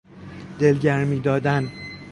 دلگرمی 0.59 1.19
دادن 1.19 1.71